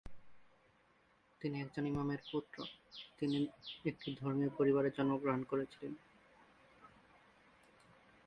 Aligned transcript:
তিনি 1.41 1.55
একজন 1.61 1.83
ইমামের 1.87 2.21
পুত্র, 2.31 2.57
তিনি 3.19 3.37
একটি 3.85 4.09
ধর্মীয় 4.21 4.51
পরিবারে 4.57 4.89
জন্মগ্রহণ 4.97 5.41
করেছিলেন। 5.43 5.93